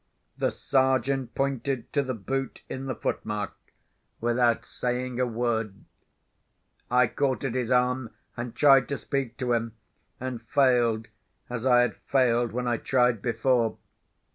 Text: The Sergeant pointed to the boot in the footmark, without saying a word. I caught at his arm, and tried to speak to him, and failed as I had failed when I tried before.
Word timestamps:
The 0.35 0.49
Sergeant 0.49 1.35
pointed 1.35 1.93
to 1.93 2.01
the 2.01 2.15
boot 2.15 2.63
in 2.67 2.87
the 2.87 2.95
footmark, 2.95 3.53
without 4.19 4.65
saying 4.65 5.19
a 5.19 5.27
word. 5.27 5.85
I 6.89 7.05
caught 7.05 7.43
at 7.43 7.53
his 7.53 7.69
arm, 7.69 8.09
and 8.35 8.55
tried 8.55 8.89
to 8.89 8.97
speak 8.97 9.37
to 9.37 9.53
him, 9.53 9.75
and 10.19 10.41
failed 10.41 11.09
as 11.51 11.67
I 11.67 11.81
had 11.81 11.97
failed 12.07 12.51
when 12.51 12.67
I 12.67 12.77
tried 12.77 13.21
before. 13.21 13.77